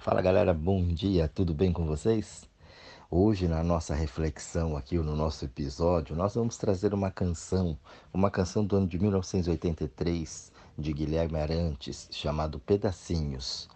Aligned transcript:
Fala 0.00 0.22
galera, 0.22 0.54
bom 0.54 0.86
dia, 0.86 1.26
tudo 1.26 1.52
bem 1.52 1.72
com 1.72 1.84
vocês? 1.84 2.48
Hoje, 3.10 3.48
na 3.48 3.64
nossa 3.64 3.96
reflexão 3.96 4.76
aqui, 4.76 4.96
no 4.96 5.16
nosso 5.16 5.44
episódio, 5.44 6.14
nós 6.14 6.36
vamos 6.36 6.56
trazer 6.56 6.94
uma 6.94 7.10
canção, 7.10 7.76
uma 8.14 8.30
canção 8.30 8.64
do 8.64 8.76
ano 8.76 8.86
de 8.86 8.96
1983, 8.96 10.52
de 10.78 10.92
Guilherme 10.92 11.40
Arantes, 11.40 12.06
chamado 12.12 12.60
Pedacinhos. 12.60 13.68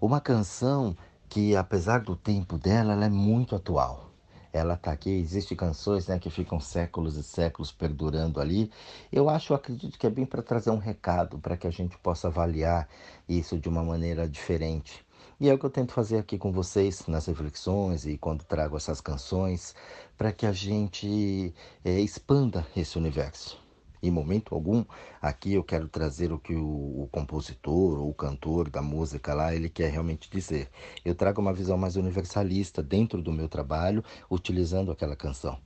Uma 0.00 0.22
canção 0.22 0.96
que, 1.28 1.54
apesar 1.54 2.00
do 2.00 2.16
tempo 2.16 2.56
dela, 2.56 2.94
ela 2.94 3.04
é 3.04 3.10
muito 3.10 3.54
atual 3.54 4.08
ela 4.52 4.74
está 4.74 4.92
aqui. 4.92 5.10
Existem 5.10 5.56
canções 5.56 6.06
né, 6.08 6.18
que 6.18 6.30
ficam 6.30 6.58
séculos 6.58 7.16
e 7.16 7.22
séculos 7.22 7.70
perdurando 7.70 8.40
ali. 8.40 8.70
Eu 9.12 9.28
acho, 9.28 9.52
eu 9.52 9.56
acredito 9.56 9.98
que 9.98 10.06
é 10.06 10.10
bem 10.10 10.26
para 10.26 10.42
trazer 10.42 10.70
um 10.70 10.78
recado, 10.78 11.38
para 11.38 11.56
que 11.56 11.66
a 11.66 11.70
gente 11.70 11.96
possa 11.98 12.28
avaliar 12.28 12.88
isso 13.28 13.58
de 13.58 13.68
uma 13.68 13.84
maneira 13.84 14.28
diferente. 14.28 15.04
E 15.40 15.48
é 15.48 15.54
o 15.54 15.58
que 15.58 15.64
eu 15.64 15.70
tento 15.70 15.92
fazer 15.92 16.18
aqui 16.18 16.36
com 16.36 16.50
vocês 16.50 17.06
nas 17.06 17.26
reflexões 17.26 18.04
e 18.04 18.18
quando 18.18 18.42
trago 18.42 18.76
essas 18.76 19.00
canções, 19.00 19.72
para 20.16 20.32
que 20.32 20.44
a 20.44 20.50
gente 20.50 21.54
é, 21.84 22.00
expanda 22.00 22.66
esse 22.76 22.98
universo. 22.98 23.56
Em 24.02 24.10
momento 24.10 24.52
algum, 24.52 24.84
aqui 25.22 25.54
eu 25.54 25.62
quero 25.62 25.86
trazer 25.86 26.32
o 26.32 26.40
que 26.40 26.56
o, 26.56 27.02
o, 27.02 27.08
compositor 27.12 28.00
ou 28.00 28.10
o 28.10 28.14
cantor 28.14 28.68
da 28.68 28.82
música 28.82 29.32
lá 29.32 29.54
ele 29.54 29.68
quer 29.68 29.92
realmente 29.92 30.28
dizer. 30.28 30.68
Eu 31.04 31.14
trago 31.14 31.40
uma 31.40 31.52
visão 31.52 31.78
mais 31.78 31.94
universalista 31.94 32.82
dentro 32.82 33.22
do 33.22 33.30
meu 33.30 33.48
trabalho, 33.48 34.02
utilizando 34.28 34.90
aquela 34.90 35.14
canção, 35.14 35.56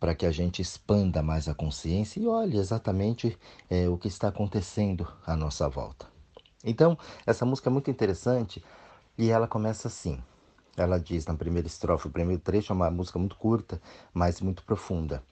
para 0.00 0.14
que 0.14 0.24
a 0.24 0.32
gente 0.32 0.62
expanda 0.62 1.22
mais 1.22 1.48
a 1.48 1.54
consciência 1.54 2.18
e 2.18 2.26
olhe 2.26 2.56
exatamente 2.56 3.38
é, 3.68 3.86
o 3.90 3.98
que 3.98 4.08
está 4.08 4.28
acontecendo 4.28 5.06
à 5.26 5.36
nossa 5.36 5.68
volta. 5.68 6.06
Então, 6.64 6.96
essa 7.26 7.44
música 7.44 7.68
é 7.68 7.72
muito 7.72 7.90
interessante 7.90 8.62
e 9.18 9.30
ela 9.30 9.48
começa 9.48 9.88
assim. 9.88 10.22
Ela 10.76 10.98
diz 11.00 11.24
na 11.26 11.34
primeira 11.34 11.66
estrofe, 11.66 12.06
o 12.06 12.10
primeiro 12.10 12.42
trecho 12.42 12.72
é 12.72 12.76
uma 12.76 12.90
música 12.90 13.18
muito 13.18 13.36
curta, 13.36 13.80
mas 14.12 14.40
muito 14.40 14.62
profunda. 14.62 15.22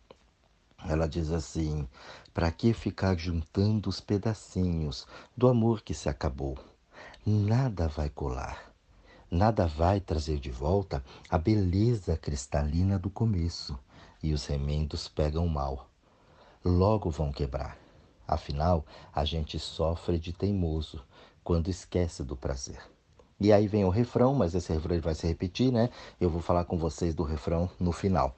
Ela 0.86 1.06
diz 1.06 1.30
assim: 1.30 1.86
Para 2.32 2.50
que 2.50 2.72
ficar 2.72 3.16
juntando 3.16 3.88
os 3.88 4.00
pedacinhos 4.00 5.06
do 5.36 5.48
amor 5.48 5.82
que 5.82 5.92
se 5.92 6.08
acabou? 6.08 6.58
Nada 7.26 7.88
vai 7.88 8.08
colar, 8.08 8.72
nada 9.30 9.66
vai 9.66 10.00
trazer 10.00 10.38
de 10.38 10.50
volta 10.50 11.04
a 11.28 11.36
beleza 11.36 12.16
cristalina 12.16 12.98
do 12.98 13.10
começo, 13.10 13.78
e 14.22 14.32
os 14.32 14.46
remendos 14.46 15.08
pegam 15.08 15.46
mal. 15.46 15.88
Logo 16.64 17.10
vão 17.10 17.30
quebrar. 17.30 17.78
Afinal, 18.26 18.86
a 19.12 19.24
gente 19.24 19.58
sofre 19.58 20.18
de 20.18 20.32
teimoso 20.32 21.04
quando 21.42 21.68
esquece 21.68 22.24
do 22.24 22.34
prazer. 22.34 22.93
E 23.44 23.52
aí 23.52 23.68
vem 23.68 23.84
o 23.84 23.90
refrão, 23.90 24.32
mas 24.32 24.54
esse 24.54 24.72
refrão 24.72 24.98
vai 25.02 25.14
se 25.14 25.26
repetir, 25.26 25.70
né? 25.70 25.90
Eu 26.18 26.30
vou 26.30 26.40
falar 26.40 26.64
com 26.64 26.78
vocês 26.78 27.14
do 27.14 27.22
refrão 27.22 27.68
no 27.78 27.92
final. 27.92 28.34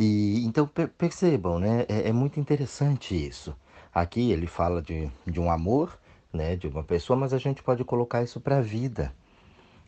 E 0.00 0.42
então 0.46 0.66
per 0.66 0.88
percebam, 0.88 1.58
né? 1.58 1.84
É, 1.86 2.08
é, 2.08 2.12
muito 2.14 2.40
interessante 2.40 3.14
isso. 3.14 3.54
Aqui 3.92 4.32
ele 4.32 4.46
fala 4.46 4.80
de, 4.80 5.10
de 5.26 5.38
um 5.38 5.50
amor, 5.50 5.98
né? 6.32 6.56
De 6.56 6.66
uma 6.66 6.82
pessoa, 6.82 7.14
mas 7.14 7.34
a 7.34 7.38
gente 7.38 7.62
pode 7.62 7.84
colocar 7.84 8.22
isso 8.22 8.40
para 8.40 8.56
a 8.56 8.62
vida. 8.62 9.14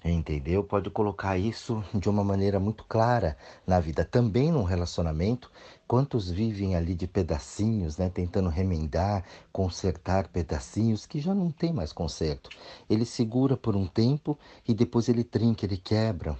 Entendeu? 0.05 0.62
Pode 0.62 0.91
colocar 0.91 1.38
isso 1.38 1.83
de 1.94 2.10
uma 2.10 2.22
maneira 2.22 2.60
muito 2.60 2.84
clara 2.84 3.38
na 3.66 3.80
vida. 3.80 4.05
Também 4.05 4.52
num 4.52 4.62
relacionamento, 4.62 5.50
quantos 5.88 6.30
vivem 6.30 6.77
ali 6.77 6.94
de 6.94 7.06
pedacinhos, 7.06 7.96
né? 7.96 8.11
Tentando 8.11 8.50
remendar, 8.50 9.24
consertar 9.50 10.28
pedacinhos 10.28 11.06
que 11.06 11.20
já 11.20 11.34
não 11.34 11.50
tem 11.50 11.72
mais 11.72 11.91
conserto. 11.91 12.50
Ele 12.88 13.06
segura 13.06 13.56
por 13.56 13.74
um 13.74 13.86
tempo 13.86 14.38
e 14.69 14.74
depois 14.74 15.08
ele 15.08 15.24
trinca, 15.24 15.64
ele 15.64 15.78
quebra 15.78 16.36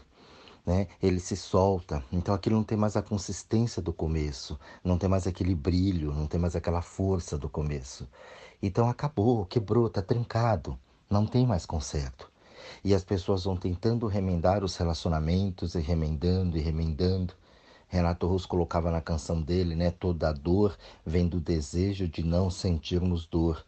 né? 0.67 0.89
Ele 1.03 1.21
se 1.21 1.37
solta. 1.37 2.03
Então 2.13 2.35
aquilo 2.35 2.57
não 2.57 2.65
tem 2.65 2.77
mais 2.77 2.97
a 2.97 3.03
consistência 3.03 3.83
do 3.83 3.93
começo, 3.93 4.59
não 4.83 4.99
tem 4.99 5.09
mais 5.09 5.27
aquele 5.27 5.55
brilho, 5.55 6.13
não 6.13 6.27
tem 6.27 6.41
mais 6.41 6.57
aquela 6.57 6.83
força 6.83 7.37
do 7.37 7.49
começo. 7.49 8.09
Então 8.63 8.89
acabou, 8.89 9.45
quebrou, 9.45 9.91
tá 9.91 10.03
trincado, 10.03 10.79
não 11.11 11.27
tem 11.27 11.47
mais 11.47 11.67
conserto. 11.67 12.34
E 12.85 12.95
as 12.95 13.05
pessoas 13.05 13.45
vão 13.45 13.57
tentando 13.57 14.07
remendar 14.07 14.65
os 14.65 14.77
relacionamentos 14.77 15.75
e 15.75 15.81
remendando 15.81 16.57
e 16.57 16.61
remendando. 16.61 17.35
Renato 17.89 18.27
Russo 18.27 18.49
colocava 18.49 18.91
na 18.91 19.01
canção 19.01 19.41
dele, 19.41 19.75
né? 19.75 19.91
Toda 19.91 20.29
a 20.29 20.33
dor 20.33 20.77
vem 21.05 21.29
do 21.29 21.39
desejo 21.41 22.09
de 22.09 22.25
não 22.25 22.51
sentirmos 22.51 23.27
dor. 23.27 23.65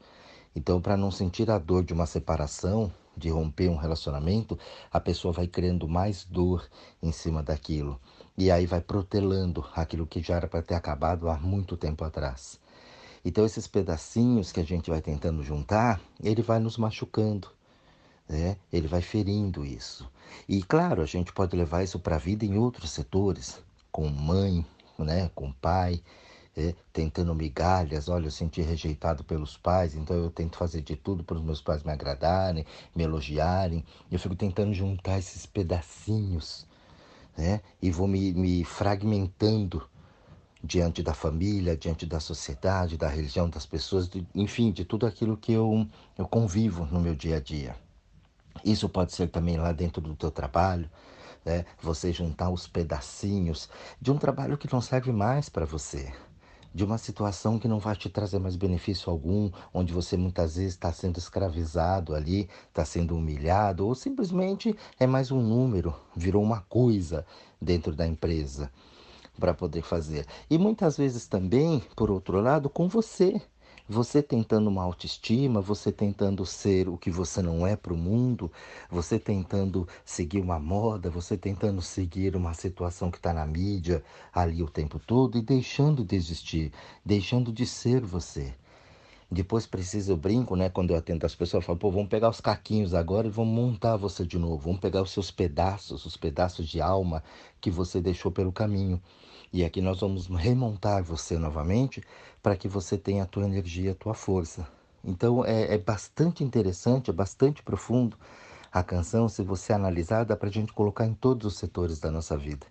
Então, 0.55 0.81
para 0.81 0.97
não 0.97 1.11
sentir 1.11 1.51
a 1.51 1.59
dor 1.59 1.85
de 1.85 1.93
uma 1.93 2.07
separação, 2.07 2.91
de 3.17 3.31
romper 3.31 3.69
um 3.69 3.77
relacionamento, 3.77 4.59
a 4.93 5.01
pessoa 5.01 5.33
vai 5.33 5.47
criando 5.47 5.89
mais 5.89 6.25
dor 6.25 6.69
em 7.03 7.13
cima 7.13 7.43
daquilo. 7.43 7.99
E 8.37 8.51
aí 8.51 8.67
vai 8.67 8.81
protelando 8.81 9.65
aquilo 9.75 10.07
que 10.07 10.21
já 10.21 10.37
era 10.37 10.47
para 10.47 10.63
ter 10.63 10.75
acabado 10.75 11.31
há 11.31 11.39
muito 11.39 11.77
tempo 11.77 12.05
atrás. 12.05 12.61
Então, 13.25 13.45
esses 13.45 13.67
pedacinhos 13.67 14.53
que 14.53 14.61
a 14.61 14.65
gente 14.65 14.91
vai 14.91 15.01
tentando 15.01 15.43
juntar, 15.43 16.01
ele 16.23 16.43
vai 16.43 16.59
nos 16.59 16.77
machucando, 16.77 17.49
né? 18.29 18.57
ele 18.73 18.89
vai 18.89 19.01
ferindo 19.01 19.65
isso. 19.65 20.11
E, 20.49 20.63
claro, 20.63 21.03
a 21.03 21.07
gente 21.07 21.33
pode 21.33 21.57
levar 21.57 21.83
isso 21.83 21.99
para 21.99 22.17
a 22.17 22.19
vida 22.19 22.45
em 22.45 22.57
outros 22.59 22.91
setores, 22.91 23.59
com 23.91 24.09
mãe, 24.09 24.65
né? 24.99 25.31
com 25.35 25.53
pai, 25.53 26.03
é, 26.57 26.75
tentando 26.93 27.35
migalhas. 27.35 28.09
Olha, 28.09 28.27
eu 28.27 28.31
senti 28.31 28.63
rejeitado 28.63 29.23
pelos 29.25 29.57
pais, 29.57 29.95
então 29.95 30.17
eu 30.17 30.31
tento 30.31 30.57
fazer 30.57 30.83
de 30.83 30.97
tudo 30.97 31.23
para 31.23 31.37
os 31.37 31.43
meus 31.43 31.61
pais 31.61 31.83
me 31.83 31.93
agradarem, 31.93 32.65
me 32.95 33.05
elogiarem. 33.05 33.85
Eu 34.11 34.19
fico 34.19 34.35
tentando 34.35 34.73
juntar 34.73 35.19
esses 35.19 35.47
pedacinhos, 35.47 36.67
né? 37.37 37.61
E 37.81 37.91
vou 37.91 38.09
me, 38.09 38.33
me 38.33 38.65
fragmentando 38.65 39.87
diante 40.63 41.03
da 41.03 41.15
família, 41.15 41.77
diante 41.77 42.07
da 42.07 42.19
sociedade, 42.19 42.97
da 42.97 43.09
religião, 43.09 43.49
das 43.49 43.67
pessoas, 43.67 44.09
de, 44.09 44.27
enfim, 44.35 44.73
de 44.73 44.85
tudo 44.85 45.07
aquilo 45.07 45.37
que 45.37 45.53
eu, 45.53 45.87
eu 46.19 46.27
convivo 46.27 46.87
no 46.87 47.01
meu 47.01 47.15
dia 47.15 47.37
a 47.37 47.41
dia. 47.41 47.77
Isso 48.65 48.89
pode 48.89 49.13
ser 49.13 49.29
também 49.29 49.57
lá 49.57 49.73
dentro 49.73 50.01
do 50.01 50.15
teu 50.15 50.31
trabalho, 50.31 50.91
né? 51.45 51.65
Você 51.81 52.13
juntar 52.13 52.51
os 52.51 52.67
pedacinhos 52.67 53.69
de 54.01 54.11
um 54.11 54.19
trabalho 54.19 54.59
que 54.59 54.73
não 54.73 54.81
serve 54.81 55.13
mais 55.13 55.49
para 55.49 55.65
você, 55.65 56.13
de 56.75 56.85
uma 56.85 56.99
situação 56.99 57.59
que 57.59 57.69
não 57.69 57.79
vai 57.79 57.97
te 57.97 58.11
trazer 58.11 58.39
mais 58.39 58.57
benefício 58.57 59.11
algum, 59.11 59.51
onde 59.73 59.93
você 59.93 60.17
muitas 60.17 60.57
vezes 60.57 60.73
está 60.75 60.93
sendo 60.93 61.19
escravizado 61.19 62.15
ali, 62.15 62.51
está 62.69 62.85
sendo 62.85 63.17
humilhado, 63.17 63.87
ou 63.87 63.95
simplesmente 63.95 64.77
é 64.99 65.07
mais 65.07 65.31
um 65.31 65.41
número, 65.41 65.95
virou 66.15 66.43
uma 66.43 66.61
coisa 66.63 67.25
dentro 67.61 67.95
da 67.95 68.07
empresa 68.07 68.71
para 69.39 69.55
poder 69.55 69.83
fazer. 69.83 70.27
E 70.51 70.59
muitas 70.59 70.97
vezes 70.97 71.27
também, 71.27 71.83
por 71.95 72.11
outro 72.11 72.41
lado, 72.41 72.69
com 72.69 72.89
você. 72.89 73.41
Você 73.89 74.21
tentando 74.21 74.69
uma 74.69 74.83
autoestima, 74.83 75.61
você 75.61 75.93
tentando 75.93 76.45
ser 76.45 76.89
o 76.89 76.99
que 76.99 77.09
você 77.09 77.41
não 77.41 77.65
é 77.65 77.77
para 77.77 77.95
o 77.95 77.97
mundo, 77.97 78.51
você 78.91 79.17
tentando 79.17 79.87
seguir 80.05 80.41
uma 80.41 80.59
moda, 80.59 81.09
você 81.09 81.37
tentando 81.37 81.81
seguir 81.81 82.35
uma 82.35 82.53
situação 82.53 83.13
que 83.13 83.19
está 83.19 83.33
na 83.33 83.47
mídia 83.47 84.03
ali 84.35 84.61
o 84.61 84.69
tempo 84.69 84.99
todo 84.99 85.39
e 85.39 85.43
deixando 85.43 86.05
de 86.05 86.17
existir, 86.17 86.73
deixando 87.05 87.53
de 87.53 87.65
ser 87.65 88.01
você. 88.05 88.53
Depois 89.31 89.67
precisa, 89.67 90.13
eu 90.13 90.17
brinco, 90.17 90.57
né? 90.57 90.69
Quando 90.69 90.91
eu 90.91 90.97
atendo 90.97 91.25
as 91.25 91.37
pessoas, 91.37 91.63
eu 91.63 91.67
falo, 91.67 91.79
pô, 91.79 91.91
vamos 91.91 92.09
pegar 92.09 92.29
os 92.29 92.41
caquinhos 92.41 92.93
agora 92.93 93.29
e 93.29 93.31
vamos 93.31 93.55
montar 93.55 93.97
você 93.97 94.27
de 94.27 94.39
novo. 94.39 94.59
Vamos 94.65 94.81
pegar 94.81 95.03
os 95.03 95.13
seus 95.13 95.31
pedaços, 95.31 96.05
os 96.05 96.17
pedaços 96.17 96.69
de 96.69 96.81
alma 96.81 97.23
que 97.61 97.71
você 97.71 98.01
deixou 98.01 98.33
pelo 98.33 98.51
caminho. 98.51 99.01
E 99.53 99.65
aqui 99.65 99.81
nós 99.81 100.01
vamos 100.01 100.27
remontar 100.27 101.03
você 101.03 101.39
novamente 101.39 102.03
para 102.43 102.57
que 102.57 102.69
você 102.69 102.99
tenha 102.99 103.23
a 103.23 103.27
tua 103.27 103.45
energia, 103.45 103.93
a 103.93 103.95
tua 103.95 104.15
força. 104.15 104.67
Então 105.03 105.45
é, 105.45 105.75
é 105.75 105.79
bastante 105.79 106.43
interessante, 106.43 107.11
é 107.11 107.13
bastante 107.13 107.63
profundo 107.63 108.17
a 108.73 108.83
canção, 108.83 109.29
se 109.29 109.43
você 109.43 109.73
analisar, 109.73 110.25
dá 110.25 110.37
para 110.37 110.49
a 110.49 110.53
gente 110.53 110.73
colocar 110.73 111.07
em 111.07 111.15
todos 111.15 111.47
os 111.47 111.59
setores 111.59 111.99
da 111.99 112.11
nossa 112.11 112.37
vida. 112.37 112.67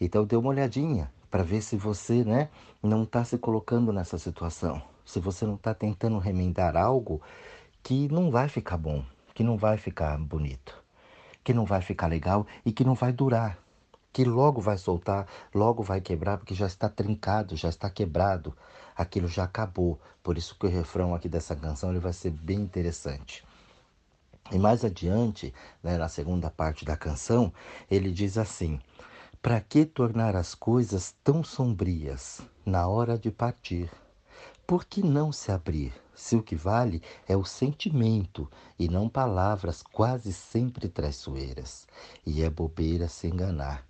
Então 0.00 0.24
dê 0.24 0.36
uma 0.36 0.50
olhadinha 0.50 1.10
para 1.30 1.42
ver 1.42 1.60
se 1.62 1.76
você 1.76 2.22
né, 2.22 2.48
não 2.82 3.02
está 3.02 3.24
se 3.24 3.36
colocando 3.38 3.92
nessa 3.92 4.18
situação, 4.18 4.80
se 5.04 5.18
você 5.18 5.44
não 5.44 5.54
está 5.54 5.74
tentando 5.74 6.18
remendar 6.18 6.76
algo 6.76 7.20
que 7.82 8.06
não 8.08 8.30
vai 8.30 8.48
ficar 8.48 8.76
bom, 8.76 9.04
que 9.34 9.42
não 9.42 9.56
vai 9.56 9.76
ficar 9.76 10.16
bonito, 10.18 10.80
que 11.42 11.52
não 11.52 11.64
vai 11.64 11.80
ficar 11.80 12.06
legal 12.06 12.46
e 12.64 12.70
que 12.70 12.84
não 12.84 12.94
vai 12.94 13.12
durar 13.12 13.58
que 14.12 14.24
logo 14.24 14.60
vai 14.60 14.76
soltar, 14.76 15.26
logo 15.54 15.82
vai 15.82 16.00
quebrar, 16.00 16.38
porque 16.38 16.54
já 16.54 16.66
está 16.66 16.88
trincado, 16.88 17.56
já 17.56 17.68
está 17.68 17.88
quebrado, 17.88 18.56
aquilo 18.96 19.28
já 19.28 19.44
acabou. 19.44 19.98
Por 20.22 20.36
isso 20.36 20.56
que 20.58 20.66
o 20.66 20.70
refrão 20.70 21.14
aqui 21.14 21.28
dessa 21.28 21.56
canção 21.56 21.90
ele 21.90 21.98
vai 21.98 22.12
ser 22.12 22.30
bem 22.30 22.60
interessante. 22.60 23.44
E 24.50 24.58
mais 24.58 24.84
adiante, 24.84 25.54
né, 25.82 25.96
na 25.96 26.08
segunda 26.08 26.50
parte 26.50 26.84
da 26.84 26.96
canção, 26.96 27.52
ele 27.90 28.10
diz 28.10 28.36
assim: 28.36 28.78
Para 29.40 29.60
que 29.60 29.86
tornar 29.86 30.36
as 30.36 30.54
coisas 30.54 31.14
tão 31.24 31.42
sombrias 31.42 32.40
na 32.66 32.86
hora 32.86 33.18
de 33.18 33.30
partir? 33.30 33.90
Por 34.66 34.84
que 34.84 35.02
não 35.02 35.32
se 35.32 35.50
abrir 35.50 35.92
se 36.14 36.36
o 36.36 36.42
que 36.42 36.54
vale 36.54 37.02
é 37.26 37.36
o 37.36 37.44
sentimento 37.44 38.48
e 38.78 38.88
não 38.88 39.08
palavras 39.08 39.82
quase 39.82 40.32
sempre 40.32 40.88
traiçoeiras. 40.88 41.86
E 42.24 42.42
é 42.42 42.50
bobeira 42.50 43.08
se 43.08 43.26
enganar. 43.26 43.84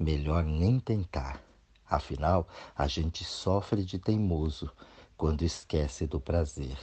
Melhor 0.00 0.42
nem 0.42 0.80
tentar. 0.80 1.42
Afinal, 1.86 2.48
a 2.74 2.86
gente 2.86 3.22
sofre 3.22 3.84
de 3.84 3.98
teimoso 3.98 4.72
quando 5.14 5.42
esquece 5.42 6.06
do 6.06 6.18
prazer. 6.18 6.78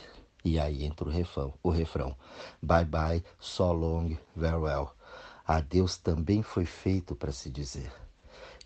E 0.45 0.59
aí 0.59 0.85
entra 0.85 1.07
o 1.07 1.11
refrão, 1.11 1.51
o 1.63 1.71
refrão. 1.71 2.15
Bye 2.61 2.85
bye, 2.85 3.23
so 3.39 3.73
long, 3.73 4.15
farewell. 4.39 4.91
Adeus 5.47 5.97
também 5.97 6.43
foi 6.43 6.65
feito 6.65 7.15
para 7.15 7.31
se 7.31 7.49
dizer. 7.49 7.91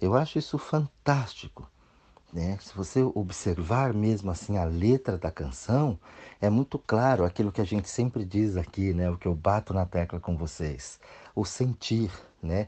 Eu 0.01 0.15
acho 0.15 0.38
isso 0.38 0.57
fantástico. 0.57 1.65
Né? 2.33 2.57
Se 2.59 2.74
você 2.75 3.01
observar 3.01 3.94
mesmo 3.94 4.31
assim 4.31 4.57
a 4.57 4.65
letra 4.65 5.18
da 5.18 5.31
canção, 5.31 5.98
é 6.42 6.50
muito 6.50 6.77
claro 6.77 7.24
aquilo 7.24 7.53
que 7.53 7.62
a 7.62 7.65
gente 7.65 7.89
sempre 7.89 8.25
diz 8.25 8.57
aqui, 8.57 8.94
né? 8.94 9.09
o 9.09 9.18
que 9.18 9.30
eu 9.30 9.36
bato 9.36 9.74
na 9.74 9.86
tecla 9.86 10.19
com 10.19 10.36
vocês, 10.36 11.00
o 11.33 11.45
sentir, 11.45 12.12
né? 12.44 12.68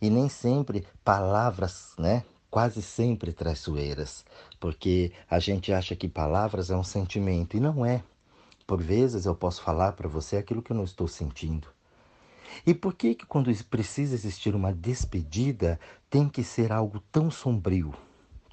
E 0.00 0.08
nem 0.10 0.28
sempre 0.28 0.86
palavras, 1.04 1.94
né? 1.98 2.24
Quase 2.50 2.80
sempre 2.82 3.32
traiçoeiras, 3.32 4.24
porque 4.58 5.12
a 5.28 5.38
gente 5.38 5.72
acha 5.72 5.94
que 5.94 6.08
palavras 6.08 6.70
é 6.70 6.76
um 6.76 6.84
sentimento 6.84 7.56
e 7.56 7.60
não 7.60 7.84
é. 7.84 8.02
Por 8.66 8.82
vezes 8.82 9.26
eu 9.26 9.34
posso 9.34 9.62
falar 9.62 9.92
para 9.92 10.08
você 10.08 10.36
aquilo 10.36 10.62
que 10.62 10.72
eu 10.72 10.76
não 10.76 10.84
estou 10.84 11.08
sentindo. 11.08 11.68
E 12.66 12.74
por 12.74 12.94
que 12.94 13.14
que 13.14 13.26
quando 13.26 13.52
precisa 13.64 14.14
existir 14.14 14.54
uma 14.54 14.72
despedida 14.72 15.78
tem 16.10 16.28
que 16.28 16.44
ser 16.44 16.72
algo 16.72 17.00
tão 17.12 17.30
sombrio, 17.30 17.94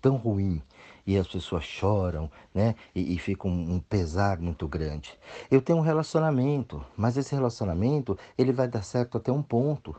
tão 0.01 0.15
ruim? 0.15 0.61
E 1.05 1.17
as 1.17 1.27
pessoas 1.27 1.63
choram, 1.63 2.31
né? 2.53 2.75
E, 2.95 3.13
e 3.13 3.19
fica 3.19 3.47
um, 3.47 3.75
um 3.75 3.79
pesar 3.79 4.39
muito 4.39 4.67
grande. 4.67 5.17
Eu 5.51 5.61
tenho 5.61 5.77
um 5.79 5.83
relacionamento, 5.83 6.83
mas 6.97 7.15
esse 7.17 7.35
relacionamento 7.35 8.17
ele 8.37 8.51
vai 8.51 8.67
dar 8.67 8.83
certo 8.83 9.17
até 9.17 9.31
um 9.31 9.43
ponto. 9.43 9.95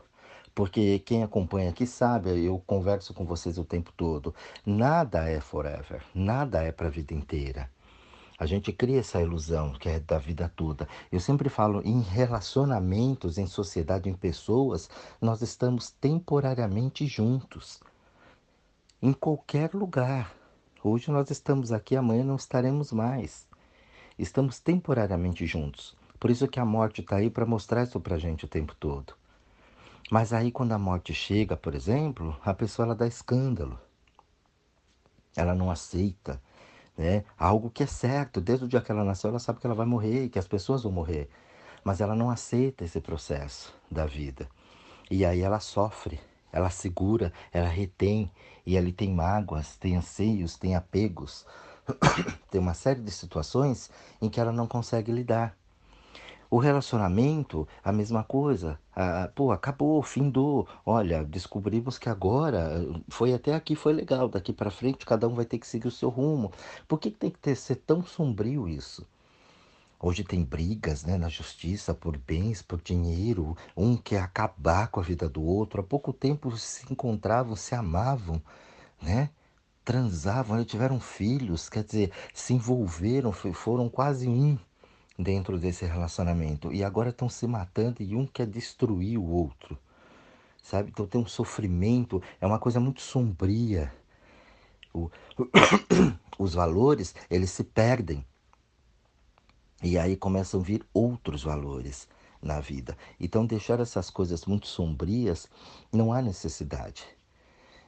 Porque 0.57 0.97
quem 0.97 1.21
acompanha 1.21 1.69
aqui 1.69 1.85
sabe, 1.85 2.43
eu 2.43 2.57
converso 2.65 3.13
com 3.13 3.23
vocês 3.23 3.59
o 3.59 3.63
tempo 3.63 3.93
todo. 3.95 4.33
Nada 4.65 5.29
é 5.29 5.39
forever, 5.39 6.01
nada 6.15 6.63
é 6.63 6.71
para 6.71 6.87
a 6.87 6.89
vida 6.89 7.13
inteira. 7.13 7.69
A 8.39 8.47
gente 8.47 8.73
cria 8.73 9.01
essa 9.01 9.21
ilusão 9.21 9.73
que 9.73 9.87
é 9.87 9.99
da 9.99 10.17
vida 10.17 10.51
toda. 10.55 10.87
Eu 11.11 11.19
sempre 11.19 11.47
falo 11.47 11.83
em 11.85 12.01
relacionamentos, 12.01 13.37
em 13.37 13.45
sociedade, 13.45 14.09
em 14.09 14.15
pessoas, 14.15 14.89
nós 15.21 15.43
estamos 15.43 15.91
temporariamente 15.91 17.05
juntos. 17.05 17.79
Em 18.99 19.13
qualquer 19.13 19.75
lugar. 19.75 20.33
Hoje 20.83 21.11
nós 21.11 21.29
estamos 21.29 21.71
aqui, 21.71 21.95
amanhã 21.95 22.23
não 22.23 22.35
estaremos 22.35 22.91
mais. 22.91 23.45
Estamos 24.17 24.59
temporariamente 24.59 25.45
juntos. 25.45 25.95
Por 26.19 26.31
isso 26.31 26.47
que 26.47 26.59
a 26.59 26.65
morte 26.65 27.01
está 27.01 27.17
aí 27.17 27.29
para 27.29 27.45
mostrar 27.45 27.83
isso 27.83 27.99
para 27.99 28.15
a 28.15 28.19
gente 28.19 28.43
o 28.43 28.47
tempo 28.47 28.73
todo. 28.79 29.13
Mas 30.09 30.33
aí 30.33 30.51
quando 30.51 30.71
a 30.71 30.79
morte 30.79 31.13
chega, 31.13 31.57
por 31.57 31.75
exemplo, 31.75 32.37
a 32.43 32.53
pessoa 32.53 32.85
ela 32.85 32.95
dá 32.95 33.07
escândalo. 33.07 33.79
Ela 35.35 35.53
não 35.53 35.69
aceita 35.69 36.41
né? 36.97 37.23
Algo 37.37 37.69
que 37.69 37.83
é 37.83 37.85
certo, 37.85 38.41
desde 38.41 38.65
o 38.65 38.67
dia 38.67 38.81
que 38.81 38.91
ela 38.91 39.03
nasceu, 39.03 39.29
ela 39.29 39.39
sabe 39.39 39.59
que 39.59 39.67
ela 39.67 39.75
vai 39.75 39.85
morrer 39.85 40.29
que 40.29 40.39
as 40.39 40.47
pessoas 40.47 40.83
vão 40.83 40.91
morrer, 40.91 41.29
mas 41.83 42.01
ela 42.01 42.15
não 42.15 42.29
aceita 42.29 42.83
esse 42.83 42.99
processo 42.99 43.73
da 43.89 44.05
vida. 44.05 44.49
E 45.09 45.23
aí 45.23 45.41
ela 45.41 45.59
sofre, 45.59 46.19
ela 46.51 46.69
segura, 46.69 47.31
ela 47.53 47.67
retém, 47.67 48.31
e 48.65 48.77
ali 48.77 48.91
tem 48.91 49.13
mágoas, 49.13 49.77
tem 49.77 49.95
anseios, 49.95 50.57
tem 50.57 50.75
apegos, 50.75 51.45
tem 52.49 52.59
uma 52.59 52.73
série 52.73 53.01
de 53.01 53.11
situações 53.11 53.91
em 54.19 54.27
que 54.27 54.39
ela 54.39 54.51
não 54.51 54.67
consegue 54.67 55.11
lidar. 55.11 55.55
O 56.49 56.57
relacionamento, 56.57 57.67
a 57.83 57.91
mesma 57.91 58.23
coisa. 58.23 58.79
Ah, 58.95 59.29
pô, 59.35 59.51
acabou, 59.51 60.01
findou. 60.01 60.67
Olha, 60.85 61.23
descobrimos 61.23 61.97
que 61.97 62.09
agora 62.09 62.71
foi 63.09 63.33
até 63.33 63.53
aqui, 63.53 63.75
foi 63.75 63.93
legal. 63.93 64.29
Daqui 64.29 64.53
para 64.53 64.71
frente, 64.71 65.05
cada 65.05 65.27
um 65.27 65.33
vai 65.33 65.45
ter 65.45 65.59
que 65.59 65.67
seguir 65.67 65.87
o 65.87 65.91
seu 65.91 66.09
rumo. 66.09 66.51
Por 66.87 66.99
que, 66.99 67.11
que 67.11 67.17
tem 67.17 67.29
que 67.29 67.39
ter, 67.39 67.55
ser 67.55 67.75
tão 67.75 68.03
sombrio 68.03 68.67
isso? 68.67 69.05
Hoje 69.99 70.23
tem 70.23 70.43
brigas 70.43 71.03
né, 71.03 71.17
na 71.17 71.27
justiça 71.27 71.93
por 71.93 72.17
bens, 72.17 72.61
por 72.61 72.81
dinheiro. 72.81 73.57
Um 73.75 73.97
quer 73.97 74.21
acabar 74.21 74.87
com 74.89 74.99
a 74.99 75.03
vida 75.03 75.27
do 75.27 75.43
outro. 75.43 75.81
Há 75.81 75.83
pouco 75.83 76.13
tempo 76.13 76.55
se 76.55 76.91
encontravam, 76.91 77.55
se 77.55 77.75
amavam, 77.75 78.41
né? 79.01 79.29
transavam, 79.87 80.61
tiveram 80.65 80.99
filhos, 80.99 81.69
quer 81.69 81.81
dizer, 81.81 82.11
se 82.33 82.53
envolveram, 82.53 83.31
foram 83.31 83.87
quase 83.87 84.27
um 84.27 84.59
dentro 85.17 85.57
desse 85.57 85.85
relacionamento 85.85 86.71
e 86.71 86.83
agora 86.83 87.09
estão 87.09 87.27
se 87.27 87.47
matando 87.47 88.03
e 88.03 88.15
um 88.15 88.25
quer 88.25 88.45
destruir 88.45 89.17
o 89.17 89.25
outro, 89.25 89.77
sabe? 90.61 90.89
Então 90.89 91.07
tem 91.07 91.19
um 91.19 91.25
sofrimento, 91.25 92.21
é 92.39 92.45
uma 92.45 92.59
coisa 92.59 92.79
muito 92.79 93.01
sombria. 93.01 93.91
O, 94.93 95.09
os 96.37 96.53
valores 96.53 97.15
eles 97.29 97.49
se 97.49 97.63
perdem 97.63 98.23
e 99.81 99.97
aí 99.97 100.15
começam 100.15 100.59
a 100.59 100.63
vir 100.63 100.85
outros 100.93 101.43
valores 101.43 102.07
na 102.41 102.59
vida. 102.59 102.95
Então 103.19 103.45
deixar 103.45 103.79
essas 103.79 104.09
coisas 104.09 104.45
muito 104.45 104.67
sombrias 104.67 105.49
não 105.91 106.13
há 106.13 106.21
necessidade. 106.21 107.16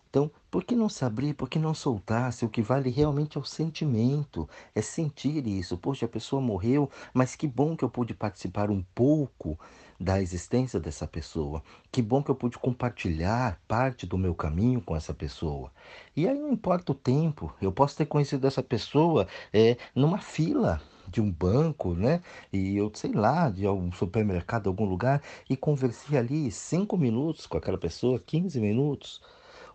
Então, 0.09 0.31
por 0.49 0.63
que 0.63 0.75
não 0.75 0.89
se 0.89 1.05
abrir? 1.05 1.35
Por 1.35 1.47
que 1.47 1.59
não 1.59 1.73
soltar? 1.75 2.33
Se 2.33 2.43
o 2.43 2.49
que 2.49 2.63
vale 2.63 2.89
realmente 2.89 3.37
é 3.37 3.41
o 3.41 3.45
sentimento, 3.45 4.49
é 4.73 4.81
sentir 4.81 5.45
isso. 5.45 5.77
Poxa, 5.77 6.07
a 6.07 6.09
pessoa 6.09 6.41
morreu, 6.41 6.89
mas 7.13 7.35
que 7.35 7.47
bom 7.47 7.75
que 7.77 7.83
eu 7.83 7.89
pude 7.89 8.15
participar 8.15 8.71
um 8.71 8.83
pouco 8.95 9.59
da 9.99 10.19
existência 10.19 10.79
dessa 10.79 11.05
pessoa. 11.05 11.61
Que 11.91 12.01
bom 12.01 12.23
que 12.23 12.31
eu 12.31 12.35
pude 12.35 12.57
compartilhar 12.57 13.61
parte 13.67 14.07
do 14.07 14.17
meu 14.17 14.33
caminho 14.33 14.81
com 14.81 14.95
essa 14.95 15.13
pessoa. 15.13 15.71
E 16.15 16.27
aí 16.27 16.39
não 16.39 16.51
importa 16.51 16.91
o 16.91 16.95
tempo, 16.95 17.53
eu 17.61 17.71
posso 17.71 17.95
ter 17.95 18.07
conhecido 18.07 18.47
essa 18.47 18.63
pessoa 18.63 19.27
é, 19.53 19.77
numa 19.93 20.17
fila 20.17 20.81
de 21.07 21.21
um 21.21 21.31
banco, 21.31 21.93
né? 21.93 22.21
E 22.51 22.75
eu 22.77 22.91
sei 22.95 23.11
lá, 23.11 23.49
de 23.49 23.65
algum 23.65 23.91
supermercado, 23.91 24.67
algum 24.67 24.85
lugar, 24.85 25.21
e 25.47 25.55
conversei 25.55 26.17
ali 26.17 26.49
cinco 26.51 26.97
minutos 26.97 27.45
com 27.45 27.57
aquela 27.57 27.77
pessoa, 27.77 28.19
15 28.19 28.59
minutos 28.59 29.21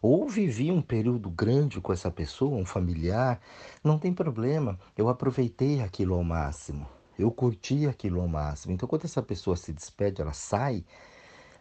ou 0.00 0.28
vivi 0.28 0.70
um 0.70 0.82
período 0.82 1.30
grande 1.30 1.80
com 1.80 1.92
essa 1.92 2.10
pessoa, 2.10 2.56
um 2.56 2.66
familiar, 2.66 3.40
não 3.82 3.98
tem 3.98 4.12
problema. 4.12 4.78
Eu 4.96 5.08
aproveitei 5.08 5.80
aquilo 5.80 6.14
ao 6.14 6.24
máximo. 6.24 6.86
Eu 7.18 7.30
curti 7.30 7.86
aquilo 7.86 8.20
ao 8.20 8.28
máximo. 8.28 8.74
Então, 8.74 8.88
quando 8.88 9.04
essa 9.04 9.22
pessoa 9.22 9.56
se 9.56 9.72
despede, 9.72 10.20
ela 10.20 10.32
sai, 10.32 10.84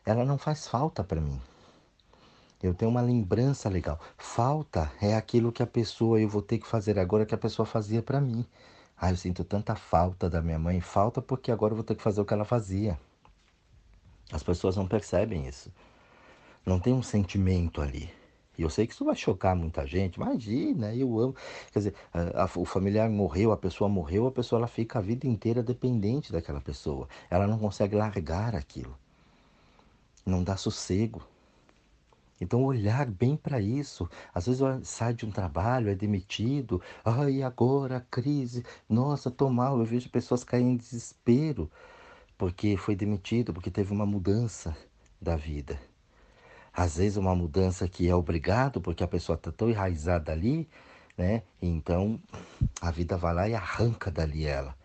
ela 0.05 0.25
não 0.25 0.37
faz 0.37 0.67
falta 0.67 1.03
para 1.03 1.21
mim. 1.21 1.39
Eu 2.61 2.73
tenho 2.73 2.89
uma 2.89 3.01
lembrança 3.01 3.67
legal. 3.69 3.99
Falta 4.17 4.91
é 5.01 5.15
aquilo 5.15 5.51
que 5.51 5.61
a 5.61 5.67
pessoa 5.67 6.19
eu 6.19 6.29
vou 6.29 6.41
ter 6.41 6.59
que 6.59 6.67
fazer 6.67 6.97
agora 6.97 7.25
que 7.25 7.35
a 7.35 7.37
pessoa 7.37 7.65
fazia 7.65 8.01
para 8.01 8.21
mim. 8.21 8.45
Ah, 8.97 9.11
eu 9.11 9.17
sinto 9.17 9.43
tanta 9.43 9.75
falta 9.75 10.29
da 10.29 10.41
minha 10.41 10.57
mãe. 10.57 10.79
Falta 10.79 11.21
porque 11.21 11.51
agora 11.51 11.73
eu 11.73 11.75
vou 11.75 11.83
ter 11.83 11.95
que 11.95 12.01
fazer 12.01 12.21
o 12.21 12.25
que 12.25 12.33
ela 12.33 12.45
fazia. 12.45 12.97
As 14.31 14.41
pessoas 14.41 14.77
não 14.77 14.87
percebem 14.87 15.45
isso. 15.45 15.69
Não 16.65 16.79
tem 16.79 16.93
um 16.93 17.03
sentimento 17.03 17.81
ali. 17.81 18.09
E 18.57 18.61
eu 18.61 18.69
sei 18.69 18.85
que 18.85 18.93
isso 18.93 19.05
vai 19.05 19.15
chocar 19.15 19.55
muita 19.55 19.85
gente. 19.85 20.15
Imagina, 20.15 20.93
eu 20.93 21.19
amo. 21.19 21.35
Quer 21.71 21.79
dizer, 21.79 21.95
a, 22.13 22.43
a, 22.43 22.49
o 22.55 22.65
familiar 22.65 23.09
morreu, 23.09 23.51
a 23.51 23.57
pessoa 23.57 23.89
morreu, 23.89 24.27
a 24.27 24.31
pessoa 24.31 24.59
ela 24.59 24.67
fica 24.67 24.99
a 24.99 25.01
vida 25.01 25.27
inteira 25.27 25.63
dependente 25.63 26.31
daquela 26.31 26.61
pessoa. 26.61 27.07
Ela 27.29 27.47
não 27.47 27.57
consegue 27.57 27.95
largar 27.95 28.55
aquilo. 28.55 28.95
Não 30.25 30.43
dá 30.43 30.55
sossego. 30.55 31.21
Então, 32.39 32.63
olhar 32.63 33.05
bem 33.09 33.35
para 33.37 33.59
isso. 33.59 34.09
Às 34.33 34.45
vezes 34.47 34.61
sai 34.87 35.13
de 35.13 35.25
um 35.25 35.31
trabalho, 35.31 35.89
é 35.89 35.95
demitido. 35.95 36.81
Ai, 37.03 37.41
agora, 37.41 38.05
crise. 38.11 38.63
Nossa, 38.87 39.31
tô 39.31 39.49
mal. 39.49 39.79
Eu 39.79 39.85
vejo 39.85 40.09
pessoas 40.09 40.43
caírem 40.43 40.73
em 40.73 40.77
desespero 40.77 41.71
porque 42.37 42.75
foi 42.77 42.95
demitido, 42.95 43.53
porque 43.53 43.71
teve 43.71 43.93
uma 43.93 44.05
mudança 44.05 44.75
da 45.21 45.35
vida 45.35 45.79
às 46.75 46.97
vezes 46.97 47.17
uma 47.17 47.35
mudança 47.35 47.87
que 47.87 48.09
é 48.09 48.15
obrigado, 48.15 48.81
porque 48.81 49.03
a 49.03 49.07
pessoa 49.07 49.35
está 49.35 49.51
tão 49.51 49.69
enraizada 49.69 50.31
ali, 50.31 50.67
né? 51.15 51.43
Então 51.61 52.19
a 52.81 52.89
vida 52.89 53.15
vai 53.15 53.33
lá 53.33 53.47
e 53.47 53.53
arranca 53.53 54.09
dali 54.09 54.45
ela. 54.45 54.75